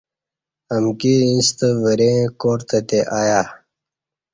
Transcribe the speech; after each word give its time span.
امکی 0.75 1.13
ایݩستہ 1.27 1.67
وریں 1.83 2.19
کار 2.39 2.59
تہ 2.67 2.77
تئے 2.87 2.99
آیہ 3.19 3.41